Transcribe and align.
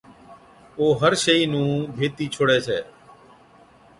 او 0.77 0.85
هر 1.01 1.13
شئِي 1.23 1.39
نُون 1.51 1.69
ڀيتِي 1.97 2.25
ڇوڙَي 2.33 2.57
ڇَي۔ 2.65 2.79